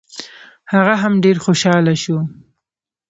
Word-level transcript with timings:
هغه 0.73 0.93
هم 1.01 1.13
ډېر 1.23 1.37
خوشحاله 1.45 1.93
شو. 2.03 2.17